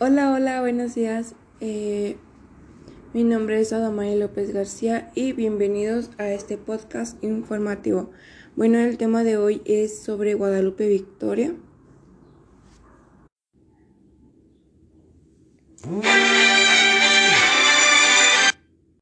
Hola, 0.00 0.32
hola, 0.32 0.60
buenos 0.60 0.94
días. 0.94 1.34
Eh, 1.60 2.18
mi 3.12 3.24
nombre 3.24 3.60
es 3.60 3.72
Adamari 3.72 4.14
López 4.14 4.52
García 4.52 5.10
y 5.16 5.32
bienvenidos 5.32 6.10
a 6.18 6.30
este 6.30 6.56
podcast 6.56 7.20
informativo. 7.24 8.08
Bueno, 8.54 8.78
el 8.78 8.96
tema 8.96 9.24
de 9.24 9.38
hoy 9.38 9.60
es 9.64 10.00
sobre 10.00 10.34
Guadalupe 10.34 10.86
Victoria. 10.86 11.52